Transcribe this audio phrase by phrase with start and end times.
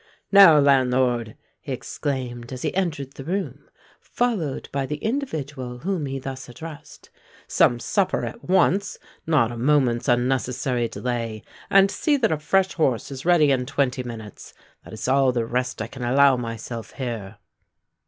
[0.31, 3.69] "Now, landlord," he exclaimed, as he entered the room,
[3.99, 7.11] followed by the individual whom he thus addressed,
[7.47, 13.51] "some supper at once—not a moment's unnecessary delay—and see that a fresh horse is ready
[13.51, 14.55] in twenty minutes.
[14.83, 17.37] That is all the rest I can allow myself here."